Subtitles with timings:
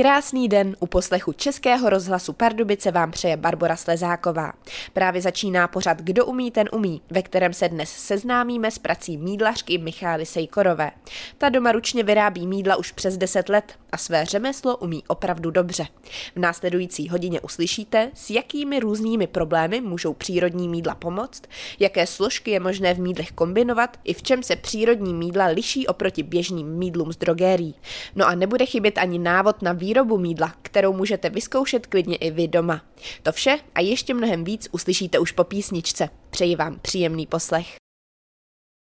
[0.00, 4.52] Krásný den u poslechu Českého rozhlasu Pardubice vám přeje Barbara Slezáková.
[4.92, 9.78] Právě začíná pořad Kdo umí, ten umí, ve kterém se dnes seznámíme s prací mídlařky
[9.78, 10.90] Michály Sejkorové.
[11.38, 15.86] Ta doma ručně vyrábí mídla už přes 10 let a své řemeslo umí opravdu dobře.
[16.36, 21.42] V následující hodině uslyšíte, s jakými různými problémy můžou přírodní mídla pomoct,
[21.78, 26.22] jaké složky je možné v mídlech kombinovat i v čem se přírodní mídla liší oproti
[26.22, 27.74] běžným mídlům z drogérií.
[28.16, 32.48] No a nebude chybět ani návod na výrobu mídla, kterou můžete vyzkoušet klidně i vy
[32.48, 32.82] doma.
[33.22, 36.08] To vše a ještě mnohem víc uslyšíte už po písničce.
[36.30, 37.80] Přeji vám příjemný poslech.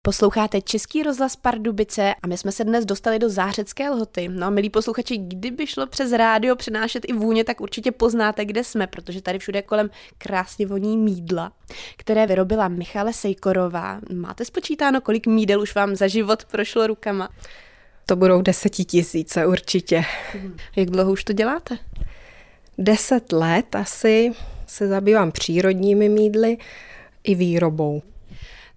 [0.03, 4.27] Posloucháte Český rozhlas Pardubice a my jsme se dnes dostali do Zářecké lhoty.
[4.27, 8.63] No a milí posluchači, kdyby šlo přes rádio přenášet i vůně, tak určitě poznáte, kde
[8.63, 11.51] jsme, protože tady všude kolem krásně voní mídla,
[11.97, 13.99] které vyrobila Michale Sejkorová.
[14.13, 17.29] Máte spočítáno, kolik mídel už vám za život prošlo rukama?
[18.11, 20.03] To budou desetitisíce určitě.
[20.75, 21.77] Jak dlouho už to děláte?
[22.77, 24.31] Deset let asi
[24.67, 26.57] se zabývám přírodními mídly
[27.23, 28.01] i výrobou.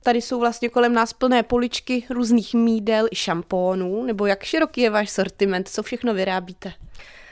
[0.03, 4.91] Tady jsou vlastně kolem nás plné poličky různých mídel i šampónů, nebo jak široký je
[4.91, 6.73] váš sortiment, co všechno vyrábíte?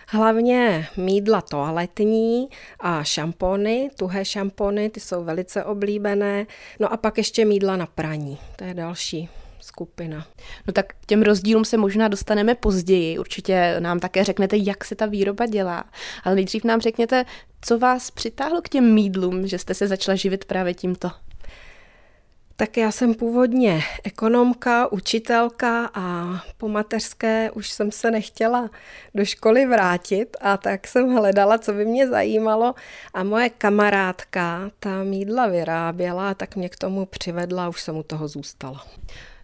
[0.09, 2.48] Hlavně mídla toaletní
[2.81, 6.47] a šampony, tuhé šampony, ty jsou velice oblíbené.
[6.81, 9.28] No a pak ještě mídla na praní, to je další
[9.62, 10.27] skupina.
[10.66, 13.18] No tak k těm rozdílům se možná dostaneme později.
[13.18, 15.84] Určitě nám také řeknete, jak se ta výroba dělá.
[16.24, 17.24] Ale nejdřív nám řekněte,
[17.60, 21.10] co vás přitáhlo k těm mídlům, že jste se začala živit právě tímto.
[22.56, 28.70] Tak já jsem původně ekonomka, učitelka a po mateřské už jsem se nechtěla
[29.14, 32.74] do školy vrátit a tak jsem hledala, co by mě zajímalo
[33.14, 38.02] a moje kamarádka ta mídla vyráběla, tak mě k tomu přivedla a už jsem u
[38.02, 38.86] toho zůstala.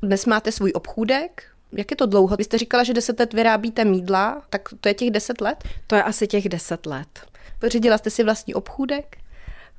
[0.03, 2.37] Dnes máte svůj obchůdek, jak je to dlouho?
[2.37, 5.65] Vy jste říkala, že deset let vyrábíte mídla, tak to je těch deset let?
[5.87, 7.09] To je asi těch deset let.
[7.59, 9.17] Pořídila jste si vlastní obchůdek?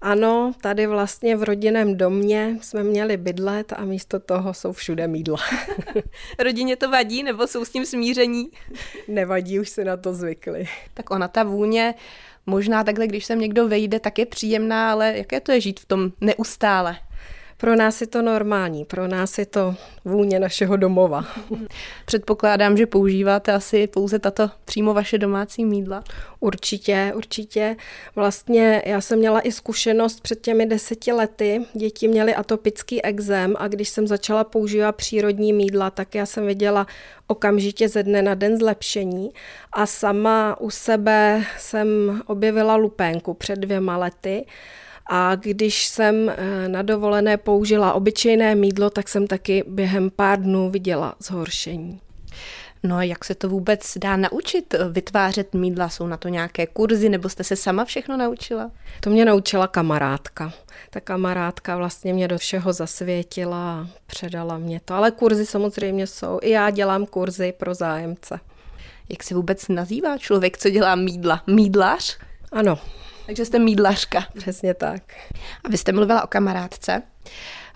[0.01, 5.37] Ano, tady vlastně v rodinném domě jsme měli bydlet a místo toho jsou všude mídla.
[6.39, 8.49] Rodině to vadí nebo jsou s tím smíření?
[9.07, 10.67] Nevadí, už si na to zvykli.
[10.93, 11.93] Tak ona ta vůně,
[12.45, 15.85] možná takhle, když sem někdo vejde, tak je příjemná, ale jaké to je žít v
[15.85, 16.97] tom neustále?
[17.61, 19.75] Pro nás je to normální, pro nás je to
[20.05, 21.25] vůně našeho domova.
[22.05, 26.03] Předpokládám, že používáte asi pouze tato přímo vaše domácí mídla.
[26.39, 27.75] Určitě, určitě.
[28.15, 31.65] Vlastně já jsem měla i zkušenost před těmi deseti lety.
[31.73, 36.87] Děti měly atopický exém a když jsem začala používat přírodní mídla, tak já jsem viděla
[37.27, 39.29] okamžitě ze dne na den zlepšení
[39.71, 41.87] a sama u sebe jsem
[42.25, 44.45] objevila lupénku před dvěma lety
[45.09, 50.69] a když jsem eh, na dovolené použila obyčejné mídlo, tak jsem taky během pár dnů
[50.69, 52.01] viděla zhoršení.
[52.83, 55.89] No a jak se to vůbec dá naučit eh, vytvářet mídla?
[55.89, 58.71] Jsou na to nějaké kurzy nebo jste se sama všechno naučila?
[59.01, 60.53] To mě naučila kamarádka.
[60.89, 64.93] Ta kamarádka vlastně mě do všeho zasvětila a předala mě to.
[64.93, 66.39] Ale kurzy samozřejmě jsou.
[66.41, 68.39] I já dělám kurzy pro zájemce.
[69.09, 71.43] Jak se vůbec nazývá člověk, co dělá mídla?
[71.47, 72.17] Mídlař?
[72.51, 72.79] Ano,
[73.29, 74.25] takže jste mídlařka.
[74.37, 75.01] Přesně tak.
[75.63, 77.01] A vy jste mluvila o kamarádce.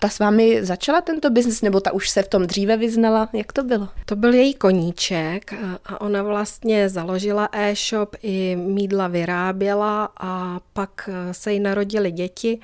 [0.00, 3.28] Ta s vámi začala tento biznis, nebo ta už se v tom dříve vyznala?
[3.32, 3.88] Jak to bylo?
[4.06, 5.54] To byl její koníček
[5.84, 12.60] a ona vlastně založila e-shop, i mídla vyráběla a pak se jí narodili děti,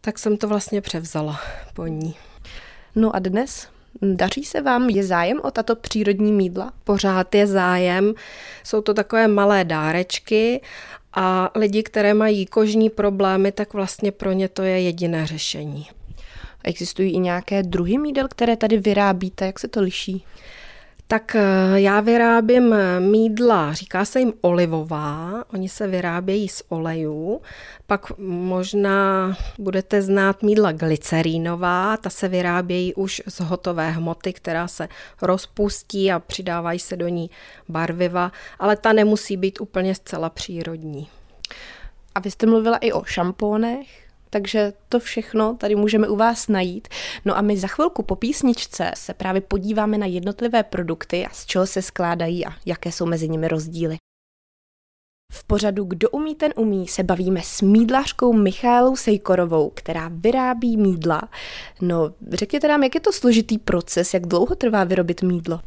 [0.00, 1.40] tak jsem to vlastně převzala
[1.74, 2.14] po ní.
[2.94, 3.68] No a dnes?
[4.02, 4.90] Daří se vám?
[4.90, 6.72] Je zájem o tato přírodní mídla?
[6.84, 8.14] Pořád je zájem.
[8.64, 10.60] Jsou to takové malé dárečky
[11.14, 15.86] a lidi, které mají kožní problémy, tak vlastně pro ně to je jediné řešení.
[16.64, 19.46] Existují i nějaké druhy mídel, které tady vyrábíte?
[19.46, 20.24] Jak se to liší?
[21.06, 21.40] Tak eh,
[21.74, 27.40] já vyrábím eh, mídla, říká se jim olivová, oni se vyrábějí z olejů,
[27.86, 34.88] pak možná budete znát mídla glycerínová, ta se vyrábějí už z hotové hmoty, která se
[35.22, 37.30] rozpustí a přidávají se do ní
[37.68, 41.08] barviva, ale ta nemusí být úplně zcela přírodní.
[42.14, 44.01] A vy jste mluvila i o šampónech?
[44.32, 46.88] Takže to všechno tady můžeme u vás najít.
[47.24, 51.46] No a my za chvilku po písničce se právě podíváme na jednotlivé produkty a z
[51.46, 53.96] čeho se skládají a jaké jsou mezi nimi rozdíly.
[55.32, 61.22] V pořadu Kdo umí, ten umí se bavíme s mídlařkou Michálou Sejkorovou, která vyrábí mídla.
[61.80, 65.60] No, řekněte nám, jak je to složitý proces, jak dlouho trvá vyrobit mídlo?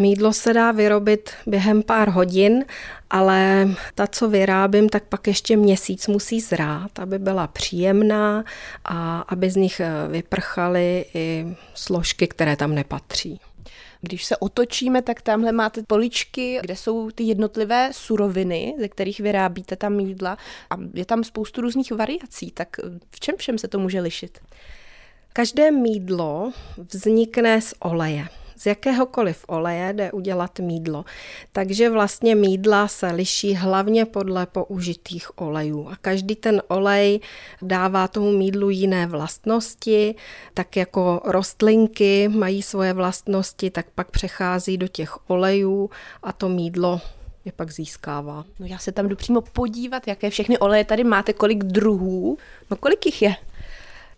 [0.00, 2.64] Mídlo se dá vyrobit během pár hodin,
[3.10, 8.44] ale ta, co vyrábím, tak pak ještě měsíc musí zrát, aby byla příjemná
[8.84, 13.40] a aby z nich eh, vyprchaly i složky, které tam nepatří.
[14.00, 19.76] Když se otočíme, tak tamhle máte poličky, kde jsou ty jednotlivé suroviny, ze kterých vyrábíte
[19.76, 20.36] ta mídla
[20.70, 22.76] a je tam spoustu různých variací, tak
[23.10, 24.38] v čem všem se to může lišit?
[25.32, 31.04] Každé mídlo vznikne z oleje z jakéhokoliv oleje jde udělat mídlo.
[31.52, 35.88] Takže vlastně mídla se liší hlavně podle použitých olejů.
[35.88, 37.20] A každý ten olej
[37.62, 40.14] dává tomu mídlu jiné vlastnosti,
[40.54, 45.90] tak jako rostlinky mají svoje vlastnosti, tak pak přechází do těch olejů
[46.22, 47.00] a to mídlo
[47.44, 48.44] je pak získává.
[48.58, 52.38] No já se tam jdu přímo podívat, jaké všechny oleje tady máte, kolik druhů,
[52.70, 53.34] no kolik jich je?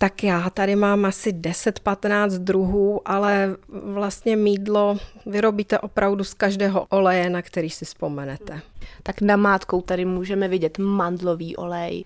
[0.02, 7.30] Tak já tady mám asi 10-15 druhů, ale vlastně mídlo vyrobíte opravdu z každého oleje,
[7.30, 8.60] na který si vzpomenete.
[9.02, 12.04] Tak na mátkou tady můžeme vidět mandlový olej,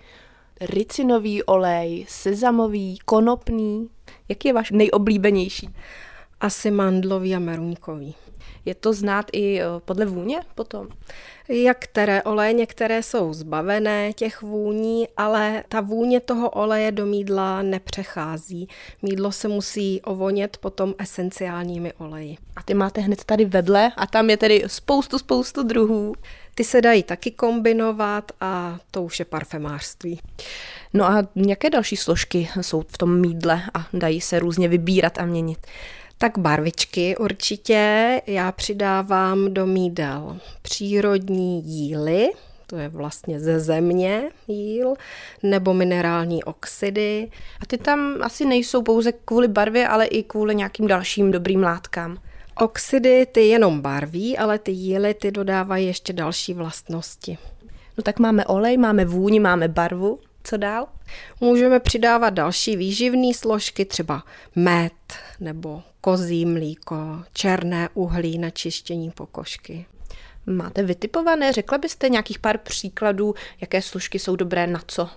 [0.60, 3.88] ricinový olej, sezamový, konopný.
[4.28, 5.68] Jaký je váš nejoblíbenější?
[6.40, 8.14] Asi mandlový a meruňkový.
[8.64, 10.88] Je to znát i eh, podle vůně potom?
[11.48, 17.62] Jak které oleje, některé jsou zbavené těch vůní, ale ta vůně toho oleje do mídla
[17.62, 18.68] nepřechází.
[19.02, 22.36] Mídlo se musí ovonět potom esenciálními oleji.
[22.56, 26.14] A ty máte hned tady vedle a tam je tedy spoustu, spoustu druhů.
[26.54, 30.20] Ty se dají taky kombinovat a to už je parfemářství.
[30.94, 35.24] No a jaké další složky jsou v tom mídle a dají se různě vybírat a
[35.24, 35.66] měnit?
[36.18, 38.20] Tak barvičky určitě.
[38.26, 42.30] Já přidávám do mídel přírodní jíly,
[42.66, 44.94] to je vlastně ze země jíl,
[45.42, 47.30] nebo minerální oxidy.
[47.60, 52.18] A ty tam asi nejsou pouze kvůli barvě, ale i kvůli nějakým dalším dobrým látkám.
[52.56, 57.38] Oxidy ty jenom barví, ale ty jíly ty dodávají ještě další vlastnosti.
[57.98, 60.18] No tak máme olej, máme vůni, máme barvu.
[60.44, 60.86] Co dál?
[61.40, 64.22] Můžeme přidávat další výživné složky, třeba
[64.56, 64.92] med
[65.40, 66.96] nebo kozí mlíko,
[67.32, 69.86] černé uhlí na čištění pokožky.
[70.46, 75.08] Máte vytipované, řekla byste nějakých pár příkladů, jaké složky jsou dobré na co?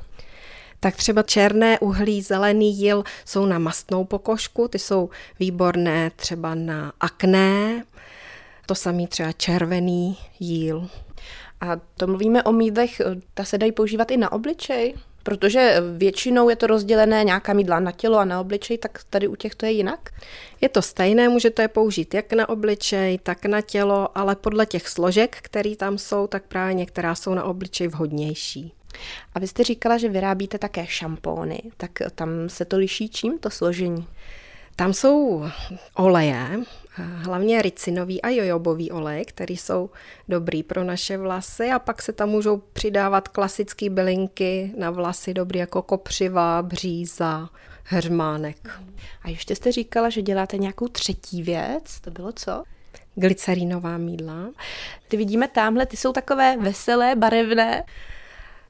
[0.80, 5.10] Tak třeba černé uhlí, zelený jil jsou na mastnou pokožku, ty jsou
[5.40, 7.84] výborné třeba na akné,
[8.66, 10.90] to samý třeba červený jíl.
[11.62, 13.02] A to mluvíme o mídlech,
[13.34, 14.94] ta se dají používat i na obličej?
[15.28, 19.36] Protože většinou je to rozdělené nějaká mídla na tělo a na obličej, tak tady u
[19.36, 20.10] těch to je jinak?
[20.62, 24.90] Je to stejné, můžete je použít jak na obličej, tak na tělo, ale podle těch
[24.90, 28.74] složek, které tam jsou, tak právě některá jsou na obličej vhodnější.
[29.36, 33.50] A vy jste říkala, že vyrábíte také šampóny, tak tam se to liší čím to
[33.50, 34.08] složení?
[34.76, 35.46] Tam jsou
[35.96, 36.60] oleje,
[37.04, 39.90] hlavně ricinový a jojobový olej, který jsou
[40.28, 45.60] dobrý pro naše vlasy a pak se tam můžou přidávat klasické bylinky na vlasy, dobrý
[45.60, 47.50] jako kopřiva, bříza,
[47.84, 48.80] hřmánek.
[49.24, 52.64] A ještě jste říkala, že děláte nějakou třetí věc, to bylo co?
[53.16, 54.50] Glycerinová mídla.
[55.08, 57.84] Ty vidíme tamhle, ty jsou takové veselé, barevné.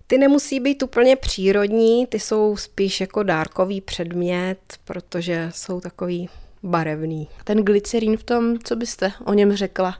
[0.07, 6.29] Ty nemusí být úplně přírodní, ty jsou spíš jako dárkový předmět, protože jsou takový
[6.63, 7.27] barevný.
[7.43, 9.97] Ten glycerín v tom, co byste o něm řekla?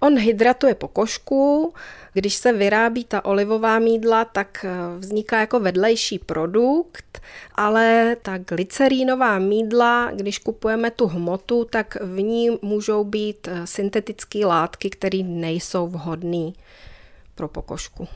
[0.00, 1.74] On hydratuje pokožku,
[2.12, 7.20] když se vyrábí ta olivová mídla, tak eh, vzniká jako vedlejší produkt,
[7.54, 14.46] ale ta glycerínová mídla, když kupujeme tu hmotu, tak v ní můžou být eh, syntetické
[14.46, 16.52] látky, které nejsou vhodné
[17.34, 18.08] pro pokožku.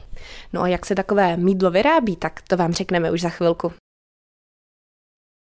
[0.53, 3.73] No a jak se takové mídlo vyrábí, tak to vám řekneme už za chvilku.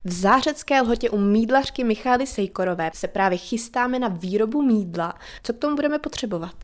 [0.04, 5.14] V zářecké lhotě u mídlařky Michály Sejkorové se právě chystáme na výrobu mídla.
[5.42, 6.54] Co k tomu budeme potřebovat?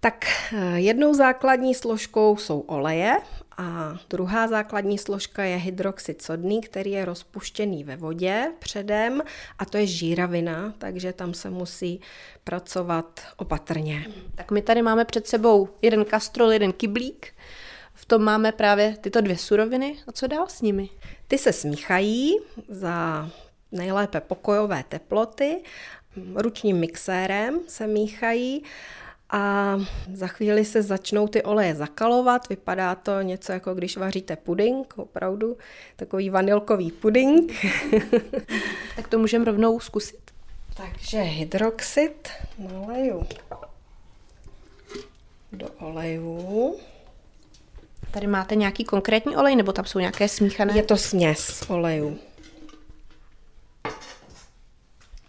[0.00, 3.16] Tak eh, jednou základní složkou jsou oleje
[3.58, 9.22] a druhá základní složka je hydroxid sodný, který je rozpuštěný ve vodě předem
[9.58, 12.00] a to je žíravina, takže tam se musí
[12.44, 14.06] pracovat opatrně.
[14.34, 17.32] Tak my tady máme před sebou jeden kastrol, jeden kyblík.
[17.96, 19.96] V tom máme právě tyto dvě suroviny.
[20.06, 20.88] A co dál s nimi?
[21.28, 22.36] Ty se smíchají
[22.68, 23.28] za
[23.72, 25.62] nejlépe pokojové teploty,
[26.34, 28.62] ručním mixérem se míchají
[29.30, 29.76] a
[30.14, 32.48] za chvíli se začnou ty oleje zakalovat.
[32.48, 35.56] Vypadá to něco jako když vaříte puding, opravdu
[35.96, 37.52] takový vanilkový puding.
[38.96, 40.30] tak to můžeme rovnou zkusit.
[40.76, 43.26] Takže hydroxid naleju
[45.52, 46.76] do olejů.
[48.10, 50.76] Tady máte nějaký konkrétní olej, nebo tam jsou nějaké smíchané?
[50.76, 52.18] Je to směs olejů.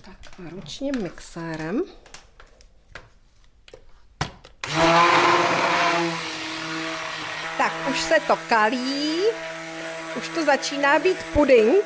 [0.02, 1.84] Tak a ručním mixérem.
[7.58, 9.22] Tak už se to kalí,
[10.18, 11.86] už to začíná být puding.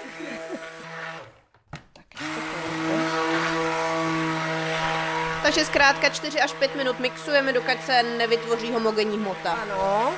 [5.43, 9.51] Takže zkrátka 4 až 5 minut mixujeme, dokud se nevytvoří homogenní hmota.
[9.51, 10.13] Ano.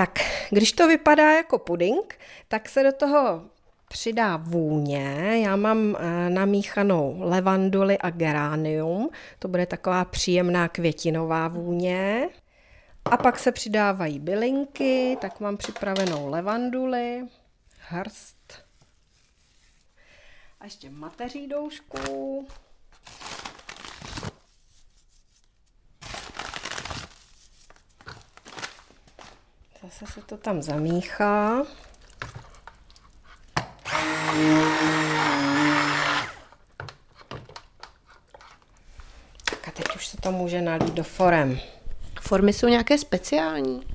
[0.00, 0.18] Tak,
[0.50, 3.42] když to vypadá jako puding, tak se do toho
[3.88, 5.40] přidá vůně.
[5.44, 9.10] Já mám eh, namíchanou levanduli a geranium.
[9.38, 12.28] To bude taková příjemná květinová vůně.
[13.04, 17.26] A pak se přidávají bylinky, tak mám připravenou levanduli,
[17.78, 18.64] hrst
[20.60, 22.46] a ještě mateří doušku.
[29.82, 31.62] Zase se to tam zamíchá.
[39.44, 41.60] Tak a teď už se to může nalít do forem.
[42.20, 43.86] Formy jsou nějaké speciální?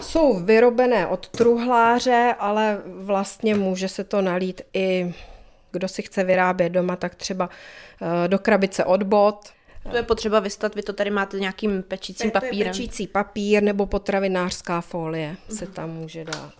[0.00, 5.14] Jsou vyrobené od truhláře, ale vlastně může se to nalít i
[5.72, 7.50] kdo si chce vyrábět doma, tak třeba
[8.24, 9.52] eh, do krabice od bot.
[9.90, 12.56] To je potřeba vystat, vy to tady máte nějakým pečícím papírem.
[12.56, 16.54] To je pečící papír nebo potravinářská folie se tam může dát.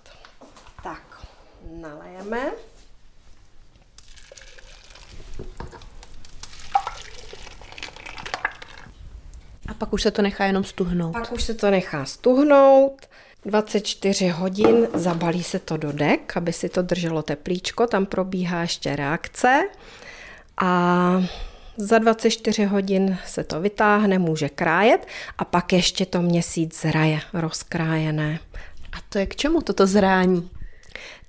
[0.82, 1.26] Tak,
[1.70, 2.50] nalejeme.
[9.68, 11.12] A pak už se to nechá jenom stuhnout.
[11.12, 13.06] Pak už se to nechá stuhnout.
[13.44, 18.96] 24 hodin zabalí se to do dek, aby si to drželo teplíčko, tam probíhá ještě
[18.96, 19.68] reakce
[20.56, 21.22] a
[21.76, 25.06] za 24 hodin se to vytáhne, může krájet
[25.38, 28.38] a pak ještě to měsíc zraje rozkrájené.
[28.92, 30.50] A to je k čemu toto zrání?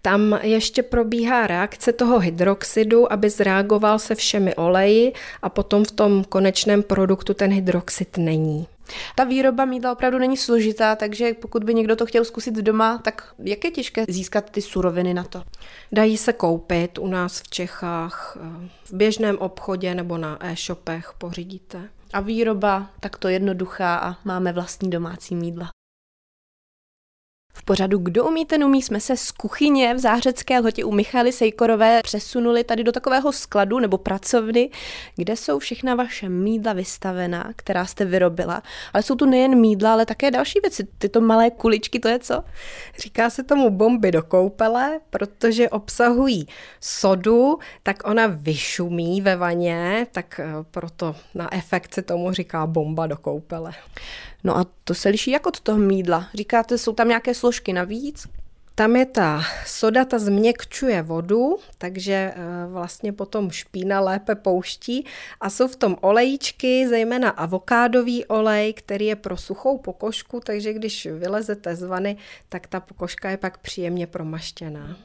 [0.01, 6.23] Tam ještě probíhá reakce toho hydroxidu, aby zreagoval se všemi oleji a potom v tom
[6.23, 8.67] konečném produktu ten hydroxid není.
[9.15, 13.33] Ta výroba mídla opravdu není složitá, takže pokud by někdo to chtěl zkusit doma, tak
[13.39, 15.43] jak je těžké získat ty suroviny na to?
[15.91, 21.89] Dají se koupit u nás v Čechách, eh, v běžném obchodě nebo na e-shopech pořídíte.
[22.13, 25.69] A výroba takto jednoduchá a máme vlastní domácí mídla.
[27.55, 31.31] V pořadu Kdo umí, ten umí jsme se z kuchyně v Záhřecké lhotě u Michaly
[31.31, 34.69] Sejkorové přesunuli tady do takového skladu nebo pracovny,
[35.15, 38.63] kde jsou všechna vaše mídla vystavená, která jste vyrobila.
[38.93, 40.88] Ale jsou tu nejen mídla, ale také další věci.
[40.98, 42.43] Tyto malé kuličky, to je co?
[42.98, 46.48] Říká se tomu bomby do koupele, protože obsahují
[46.79, 53.07] sodu, tak ona vyšumí ve vaně, tak eh, proto na efekt se tomu říká bomba
[53.07, 53.72] do koupele.
[54.43, 56.29] No a to se liší jak od toho mídla?
[56.33, 58.27] Říkáte, jsou tam nějaké složky navíc?
[58.75, 65.05] Tam je ta soda, ta změkčuje vodu, takže eh, vlastně potom špína lépe pouští
[65.41, 71.05] a jsou v tom olejíčky, zejména avokádový olej, který je pro suchou pokožku, takže když
[71.05, 72.17] vylezete z vany,
[72.50, 74.97] tak ta pokožka je pak příjemně promaštěná.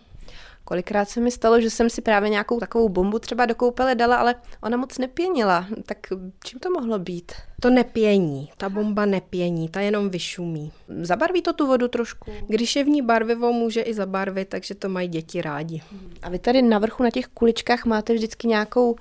[0.69, 4.17] Kolikrát se mi stalo, že jsem si právě nějakou takovou bombu třeba do koupele dala,
[4.17, 5.67] ale ona moc nepěnila.
[5.87, 5.99] Tak
[6.45, 7.33] čím to mohlo být?
[7.61, 10.73] To nepění, ta bomba nepění, ta jenom vyšumí.
[11.01, 12.33] Zabarví to tu vodu trošku?
[12.49, 15.83] Když je v ní barvivo, může i zabarvit, takže to mají děti rádi.
[16.23, 18.97] A vy tady na vrchu na těch kuličkách máte vždycky nějakou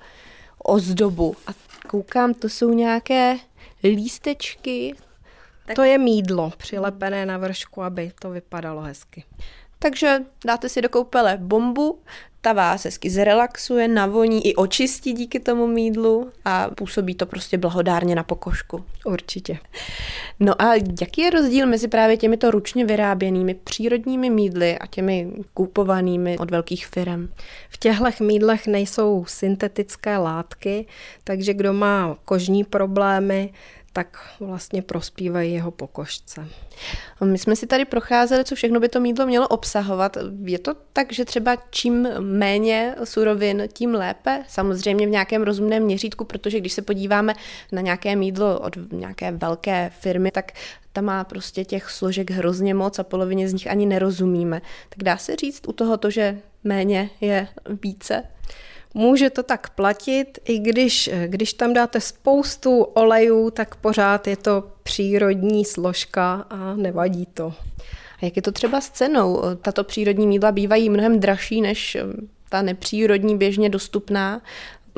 [0.64, 1.36] ozdobu.
[1.46, 1.50] A
[1.88, 3.36] koukám, to jsou nějaké
[3.84, 4.94] lístečky.
[5.66, 5.76] Tak...
[5.76, 9.24] To je mídlo přilepené na vršku, aby to vypadalo hezky.
[9.78, 11.98] Takže dáte si do koupele bombu,
[12.40, 18.14] ta vás hezky zrelaxuje, navoní i očistí díky tomu mídlu a působí to prostě blahodárně
[18.14, 18.84] na pokožku.
[19.04, 19.58] Určitě.
[20.40, 26.38] No a jaký je rozdíl mezi právě těmito ručně vyráběnými přírodními mídly a těmi kupovanými
[26.38, 27.28] od velkých firm?
[27.68, 30.86] V těchto mídlech nejsou syntetické látky,
[31.24, 33.52] takže kdo má kožní problémy,
[33.98, 36.48] tak vlastně prospívají jeho pokožce.
[37.24, 40.16] My jsme si tady procházeli, co všechno by to mídlo mělo obsahovat.
[40.44, 44.44] Je to tak, že třeba čím méně surovin, tím lépe?
[44.48, 47.34] Samozřejmě v nějakém rozumném měřítku, protože když se podíváme
[47.72, 50.52] na nějaké mídlo od nějaké velké firmy, tak
[50.92, 54.62] ta má prostě těch složek hrozně moc a polovině z nich ani nerozumíme.
[54.88, 57.48] Tak dá se říct u toho, že méně je
[57.82, 58.22] více?
[58.98, 64.64] Může to tak platit, i když, když tam dáte spoustu olejů, tak pořád je to
[64.82, 67.54] přírodní složka a nevadí to.
[68.22, 69.42] A jak je to třeba s cenou?
[69.62, 71.96] Tato přírodní mídla bývají mnohem dražší než
[72.48, 74.42] ta nepřírodní běžně dostupná.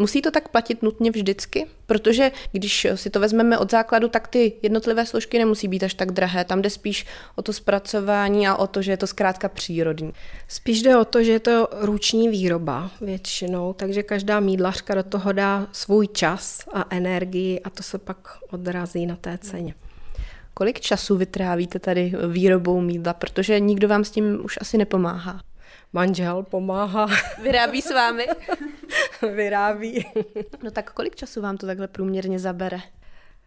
[0.00, 1.66] Musí to tak platit nutně vždycky?
[1.86, 6.12] Protože když si to vezmeme od základu, tak ty jednotlivé složky nemusí být až tak
[6.12, 6.44] drahé.
[6.44, 10.12] Tam jde spíš o to zpracování a o to, že je to zkrátka přírodní.
[10.48, 15.32] Spíš jde o to, že je to ruční výroba většinou, takže každá mídlařka do toho
[15.32, 19.74] dá svůj čas a energii a to se pak odrazí na té ceně.
[20.54, 25.40] Kolik času vytrávíte tady výrobou mídla, protože nikdo vám s tím už asi nepomáhá?
[25.92, 27.06] Manžel pomáhá.
[27.42, 28.26] Vyrábí s vámi?
[29.34, 30.06] vyrábí.
[30.62, 32.78] No tak kolik času vám to takhle průměrně zabere?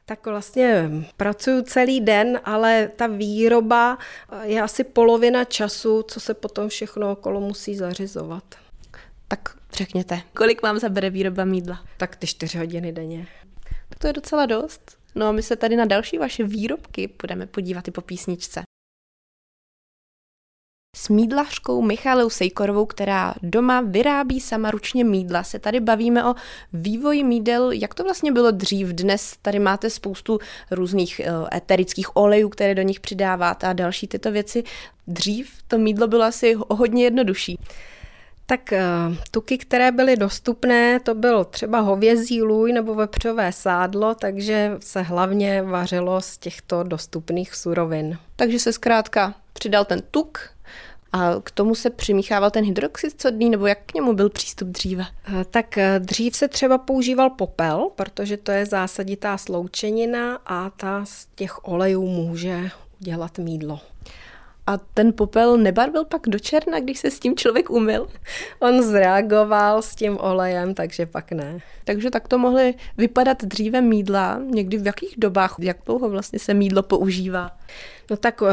[0.06, 3.98] Tak vlastně pracuju celý den, ale ta výroba
[4.42, 8.44] je asi polovina času, co se potom všechno okolo musí zařizovat.
[9.28, 11.84] Tak řekněte, kolik vám zabere výroba mídla?
[11.98, 13.28] Tak ty čtyři hodiny denně.
[13.90, 14.98] Tak to je docela dost.
[15.16, 18.62] No a my se tady na další vaše výrobky budeme podívat i po písničce
[21.04, 25.44] s mídlařkou Michalou Sejkorovou, která doma vyrábí sama ručně mídla.
[25.44, 26.36] Se tady bavíme o
[26.74, 28.88] vývoji mídel, jak to vlastně bylo dřív.
[28.88, 30.40] Dnes tady máte spoustu
[30.72, 34.64] různých uh, eterických olejů, které do nich přidáváte a další tyto věci.
[35.08, 37.60] Dřív to mídlo bylo asi hodně jednodušší.
[38.46, 44.72] Tak uh, tuky, které byly dostupné, to byl třeba hovězí lůj nebo vepřové sádlo, takže
[44.80, 48.18] se hlavně vařilo z těchto dostupných surovin.
[48.36, 50.53] Takže se zkrátka přidal ten tuk,
[51.14, 55.06] a k tomu se přimíchával ten hydroxid sodný, nebo jak k němu byl přístup dříve?
[55.28, 61.06] Eh, tak eh, dřív se třeba používal popel, protože to je zásaditá sloučenina a ta
[61.06, 62.70] z těch olejů může
[63.02, 63.80] udělat mídlo.
[64.68, 68.08] A ten popel nebarvil pak do černa, když se s tím člověk umyl?
[68.60, 71.60] On zreagoval s tím olejem, takže pak ne.
[71.84, 76.54] Takže tak to mohly vypadat dříve mídla, někdy v jakých dobách, jak dlouho vlastně se
[76.54, 77.52] mídlo používá?
[78.10, 78.48] No tak uh,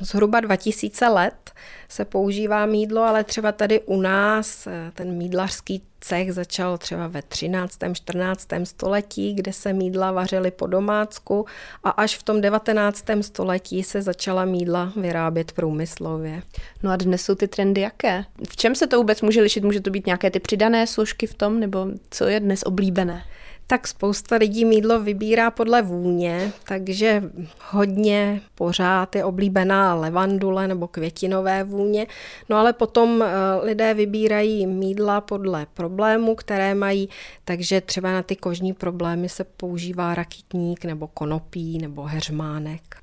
[0.00, 1.50] zhruba 2000 let
[1.88, 7.22] se používá mídlo, ale třeba tady u nás eh, ten mídlařský cech začal třeba ve
[7.22, 7.78] 13.
[7.92, 8.48] 14.
[8.64, 11.46] století, kde se mídla vařily po domácku
[11.84, 13.04] a až v tom 19.
[13.20, 16.42] století se začala mídla vyrábět průmyslově.
[16.82, 18.24] No a dnes jsou ty trendy jaké?
[18.48, 19.64] V čem se to vůbec může lišit?
[19.64, 23.24] Může to být nějaké ty přidané složky v tom, nebo co je dnes oblíbené?
[23.70, 27.22] Tak spousta lidí mídlo vybírá podle vůně, takže
[27.70, 32.06] hodně pořád je oblíbená levandule nebo květinové vůně.
[32.48, 33.26] No ale potom eh,
[33.62, 37.08] lidé vybírají mídla podle problémů, které mají,
[37.44, 42.96] takže třeba na ty kožní problémy se používá rakitník nebo konopí nebo heřmánek.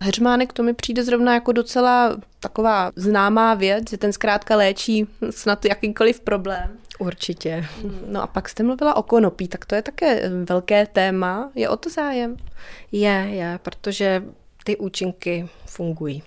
[0.00, 5.64] Heřmánek to mi přijde zrovna jako docela taková známá věc, že ten zkrátka léčí snad
[5.64, 6.70] jakýkoliv problém.
[6.98, 7.66] Určitě.
[8.06, 11.50] No a pak jste mluvila o konopí, tak to je také eh, velké téma.
[11.54, 12.36] Je o to zájem?
[12.92, 14.22] Je, je, protože
[14.64, 16.22] ty účinky fungují.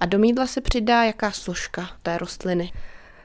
[0.00, 2.72] A do mídla se přidá jaká složka té rostliny?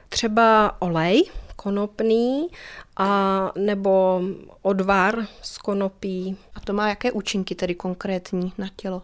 [0.08, 1.24] Třeba olej
[1.56, 2.48] konopný
[2.96, 4.22] a nebo
[4.62, 6.36] odvar z konopí.
[6.54, 9.02] A to má jaké účinky tedy konkrétní na tělo?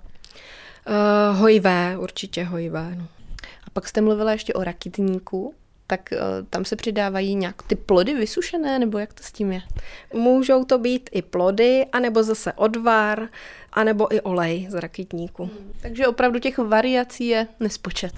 [0.89, 2.95] Uh, hojivé, určitě hojivé.
[2.97, 3.07] No.
[3.67, 5.55] A pak jste mluvila ještě o rakitníku
[5.93, 9.61] tak uh, tam se přidávají nějak ty plody vysušené, nebo jak to s tím je?
[10.15, 13.29] Můžou to být i plody, anebo zase odvar,
[13.73, 15.45] anebo i olej z rakitníku.
[15.45, 15.73] Hmm.
[15.83, 18.13] Takže opravdu těch variací je nespočet.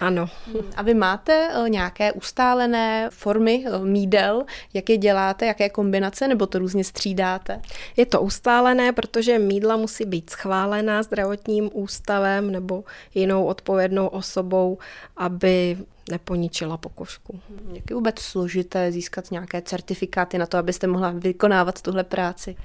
[0.00, 0.28] Ano.
[0.76, 6.46] A vy máte uh, nějaké ustálené formy uh, mídel, jak je děláte, jaké kombinace, nebo
[6.46, 7.60] to různě střídáte?
[7.96, 14.78] Je to ustálené, protože mídla musí být schválená zdravotním ústavem nebo jinou odpovědnou osobou,
[15.16, 15.78] aby
[16.10, 17.40] neponičila pokožku.
[17.72, 22.56] Jak je vůbec složité získat nějaké certifikáty na to, abyste mohla vykonávat tuhle práci?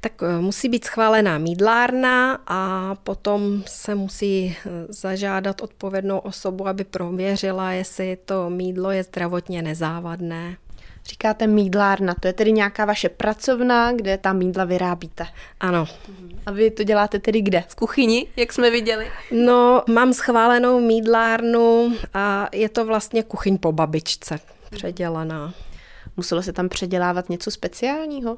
[0.00, 6.84] Tak eh, musí být schválená mídlárna a potom se musí eh, zažádat odpovědnou osobu, aby
[6.84, 10.56] prověřila, jestli to mídlo je zdravotně nezávadné.
[11.04, 15.26] Říkáte mídlárna, to je tedy nějaká vaše pracovna, kde ta mídla vyrábíte.
[15.60, 15.86] Ano.
[16.46, 17.64] A vy to děláte tedy kde?
[17.68, 19.06] V kuchyni, jak jsme viděli?
[19.30, 24.38] No, mám schválenou mídlárnu a je to vlastně kuchyň po babičce
[24.70, 25.54] předělaná.
[26.16, 28.36] Muselo se tam předělávat něco speciálního?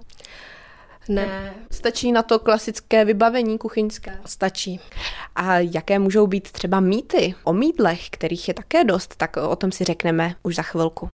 [1.09, 1.55] Ne.
[1.71, 4.19] Stačí na to klasické vybavení kuchyňské?
[4.27, 4.81] Stačí.
[5.35, 9.73] A jaké můžou být třeba mýty o mídlech, kterých je také dost, tak o tom
[9.73, 11.09] si řekneme už za chvilku.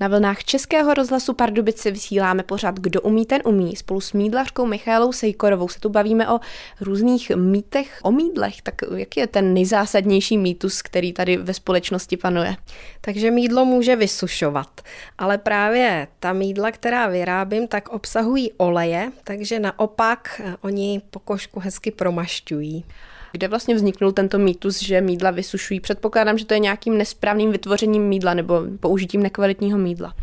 [0.00, 3.76] Na vlnách Českého rozhlasu Pardubice vysíláme pořád Kdo umí, ten umí.
[3.76, 6.40] Spolu s mídlařkou Michálou Sejkorovou se tu bavíme o
[6.80, 8.62] různých mýtech o mídlech.
[8.62, 12.56] Tak jaký je ten nejzásadnější mýtus, který tady ve společnosti panuje?
[13.00, 14.80] Takže mídlo může vysušovat,
[15.18, 21.90] ale právě ta mídla, která vyrábím, tak obsahují oleje, takže naopak eh, oni pokožku hezky
[21.90, 22.84] promašťují.
[23.32, 25.80] Kde vlastně vzniknul tento mýtus, že mídla vysušují?
[25.80, 30.14] Předpokládám, že to je nějakým nesprávným vytvořením mídla nebo použitím nekvalitního mídla.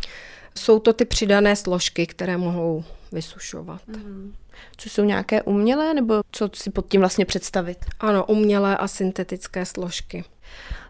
[0.55, 3.81] Jsou to ty přidané složky, které mohou vysušovat.
[3.87, 4.33] Mm.
[4.77, 7.77] Co jsou nějaké umělé, nebo co si pod tím vlastně představit?
[7.99, 10.23] Ano, umělé a syntetické složky.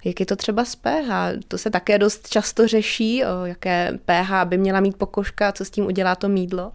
[0.06, 1.10] Jak je to třeba s pH?
[1.48, 5.70] To se také dost často řeší, o jaké pH by měla mít pokožka, co s
[5.70, 6.72] tím udělá to mídlo.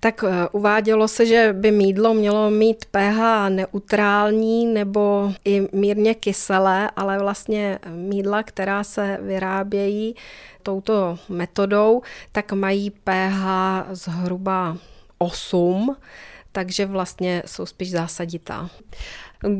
[0.00, 6.90] Tak eh, uvádělo se, že by mídlo mělo mít pH neutrální nebo i mírně kyselé,
[6.96, 10.14] ale vlastně mídla, která se vyrábějí
[10.62, 13.44] touto metodou, tak mají pH
[13.90, 14.76] zhruba
[15.18, 15.96] 8,
[16.52, 18.70] takže vlastně jsou spíš zásaditá.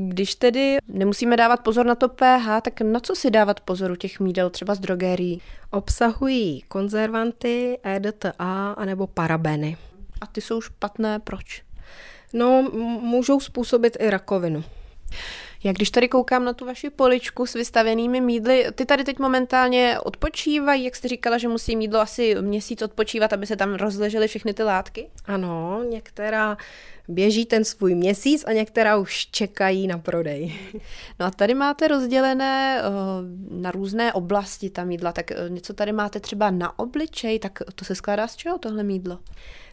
[0.09, 3.97] Když tedy nemusíme dávat pozor na to pH, tak na co si dávat pozor u
[3.97, 5.41] těch mídel, třeba z drogérií?
[5.71, 9.77] Obsahují konzervanty, EDTA anebo parabeny.
[10.21, 11.63] A ty jsou špatné, proč?
[12.33, 12.63] No,
[13.03, 14.65] můžou způsobit i rakovinu.
[15.65, 19.99] Jak když tady koukám na tu vaši poličku s vystavenými mídly, ty tady teď momentálně
[20.01, 24.55] odpočívají, jak jste říkala, že musí mídlo asi měsíc odpočívat, aby se tam rozležely všechny
[24.55, 25.09] ty látky?
[25.25, 26.57] Ano, některá
[27.09, 30.55] běží ten svůj měsíc a některá už čekají na prodej.
[31.21, 35.93] No a tady máte rozdělené uh, na různé oblasti ta mídla, tak uh, něco tady
[35.93, 39.19] máte třeba na obličej, tak to se skládá z čeho tohle mídlo?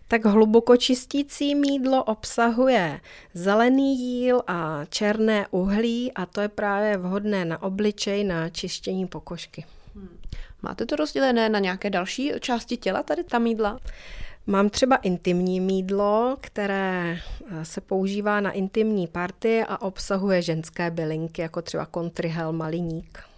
[0.07, 2.99] Tak hluboko čistící mídlo obsahuje
[3.33, 9.65] zelený jíl a černé uhlí a to je právě vhodné na obličej na čištění pokožky.
[9.95, 10.17] Hmm.
[10.61, 13.79] Máte to rozdělené na nějaké další části těla, tady ta mídla?
[14.47, 21.41] Mám třeba intimní mídlo, které eh, se používá na intimní party a obsahuje ženské bylinky,
[21.41, 23.34] jako třeba kontrihel, maliník.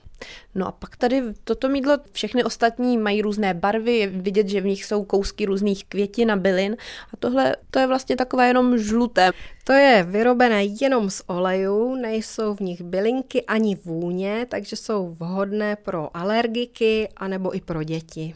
[0.56, 4.66] No a pak tady toto mídlo, všechny ostatní mají různé barvy, je vidět, že v
[4.66, 6.78] nich jsou kousky různých květin a bylin
[7.14, 9.32] a tohle to je vlastně takové jenom žluté.
[9.64, 15.76] To je vyrobené jenom z olejů, nejsou v nich bylinky ani vůně, takže jsou vhodné
[15.76, 18.36] pro alergiky anebo i pro děti.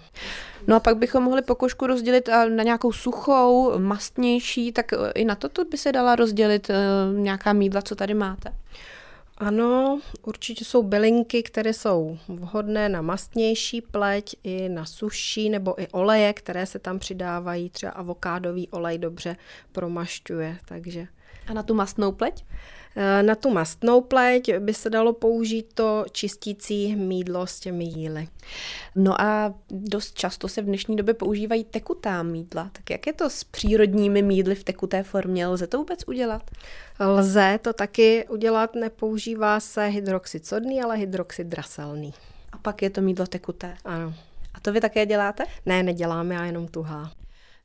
[0.67, 5.65] No a pak bychom mohli pokožku rozdělit na nějakou suchou, mastnější, tak i na toto
[5.65, 6.75] by se dala rozdělit eh,
[7.13, 8.53] nějaká mídla, co tady máte.
[9.41, 15.87] Ano, určitě jsou bylinky, které jsou vhodné na mastnější pleť, i na suší nebo i
[15.87, 17.69] oleje, které se tam přidávají.
[17.69, 19.35] Třeba avokádový olej dobře
[19.71, 21.07] promašťuje, takže...
[21.47, 22.45] A na tu mastnou pleť?
[22.95, 28.27] Eh, na tu mastnou pleť by se dalo použít to čistící mídlo s těmi jíly.
[28.95, 32.69] No a dost často se v dnešní době používají tekutá mídla.
[32.71, 35.47] Tak jak je to s přírodními mídly v tekuté formě?
[35.47, 36.51] Lze to vůbec udělat?
[36.99, 42.13] Lze to taky udělat, nepoužívá se hydroxid sodný, ale hydroxid draselný.
[42.51, 43.73] A pak je to mídlo tekuté?
[43.85, 44.13] Ano.
[44.53, 45.43] A to vy také děláte?
[45.65, 47.11] Ne, neděláme, já jenom tuhá.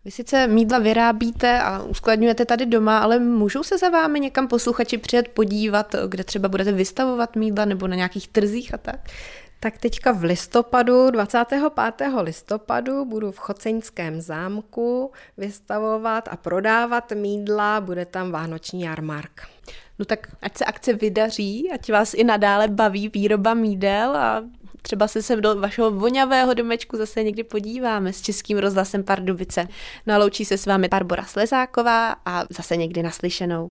[0.06, 4.98] Vy sice mídla vyrábíte a uskladňujete tady doma, ale můžou se za vámi někam posluchači
[4.98, 9.00] přijet podívat, kde třeba budete vystavovat mídla nebo na nějakých trzích a tak?
[9.60, 11.62] Tak teďka v listopadu, 25.
[12.20, 19.42] listopadu, budu v Choceňském zámku vystavovat a prodávat mídla, bude tam vánoční jarmark.
[19.98, 24.44] No tak ať se akce vydaří, ať vás i nadále baví výroba mídel a
[24.86, 29.68] třeba se sem do vašeho vonavého domečku zase někdy podíváme s Českým rozhlasem Pardubice.
[30.06, 33.64] Naloučí se s vámi Barbora Slezáková a zase někdy naslyšenou.